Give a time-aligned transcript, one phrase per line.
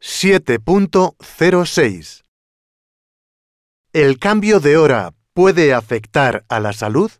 [0.00, 2.24] 7.06
[3.94, 7.10] ¿El cambio de hora puede afectar a la salud?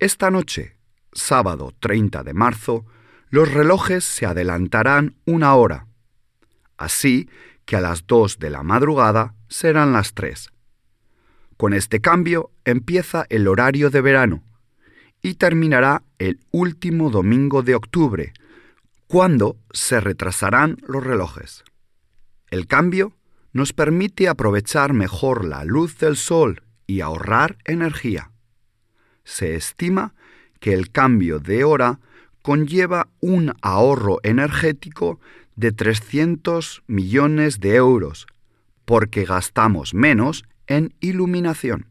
[0.00, 0.80] Esta noche,
[1.12, 2.86] sábado 30 de marzo,
[3.30, 5.86] los relojes se adelantarán una hora,
[6.76, 7.30] así
[7.64, 10.50] que a las 2 de la madrugada serán las 3.
[11.56, 14.42] Con este cambio empieza el horario de verano
[15.22, 18.32] y terminará el último domingo de octubre,
[19.08, 21.64] cuando se retrasarán los relojes.
[22.50, 23.16] El cambio
[23.52, 28.30] nos permite aprovechar mejor la luz del sol y ahorrar energía.
[29.24, 30.14] Se estima
[30.60, 32.00] que el cambio de hora
[32.42, 35.20] conlleva un ahorro energético
[35.56, 38.26] de 300 millones de euros,
[38.84, 41.86] porque gastamos menos en iluminación.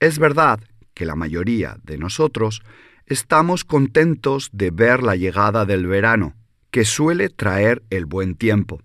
[0.00, 0.60] Es verdad
[0.92, 2.62] que la mayoría de nosotros
[3.06, 6.34] estamos contentos de ver la llegada del verano,
[6.70, 8.80] que suele traer el buen tiempo,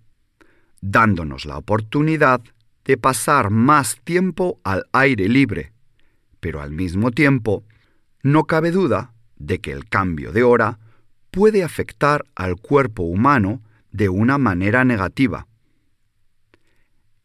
[0.81, 2.41] dándonos la oportunidad
[2.85, 5.73] de pasar más tiempo al aire libre,
[6.39, 7.63] pero al mismo tiempo
[8.21, 10.79] no cabe duda de que el cambio de hora
[11.31, 13.61] puede afectar al cuerpo humano
[13.91, 15.47] de una manera negativa.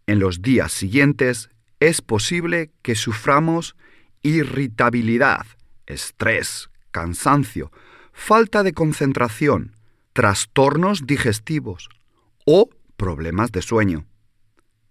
[0.07, 3.77] En los días siguientes es posible que suframos
[4.23, 5.47] irritabilidad,
[5.87, 7.73] estrés, cansancio,
[8.13, 9.75] falta de concentración,
[10.13, 11.89] trastornos digestivos
[12.47, 14.07] o problemas de sueño.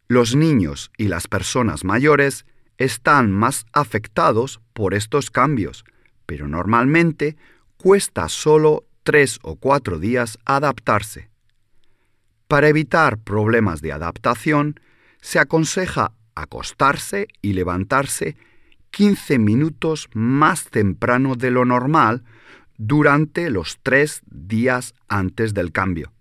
[0.10, 2.46] Los niños y las personas mayores
[2.78, 5.86] están más afectados por estos cambios,
[6.26, 7.38] pero normalmente
[7.78, 11.30] cuesta solo tres o cuatro días adaptarse.
[12.50, 14.78] Para evitar problemas de adaptación,
[15.22, 18.36] se aconseja acostarse y levantarse
[18.94, 22.24] 15 minutos más temprano de lo normal
[22.78, 26.14] durante los tres días antes del cambio.